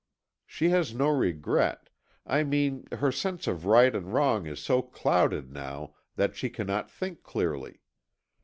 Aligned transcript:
She 0.47 0.69
has 0.69 0.95
no 0.95 1.09
regret—I 1.09 2.41
mean, 2.43 2.87
her 2.91 3.11
sense 3.11 3.45
of 3.45 3.67
right 3.67 3.93
and 3.95 4.11
wrong 4.11 4.47
is 4.47 4.59
so 4.59 4.81
clouded 4.81 5.51
now 5.53 5.93
that 6.15 6.35
she 6.35 6.49
cannot 6.49 6.89
think 6.89 7.21
clearly. 7.21 7.81